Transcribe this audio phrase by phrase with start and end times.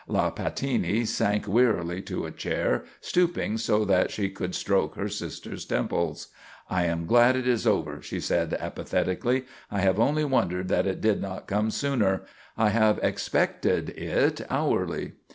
[0.07, 5.63] La Pattini sank wearily to a chair, stooping so that she could stroke her sister's
[5.63, 6.29] temples.
[6.71, 9.45] "I am glad it is over," she said, apathetically.
[9.69, 12.23] "I have only wondered that it did not come sooner.
[12.57, 15.11] I have expected it hourly."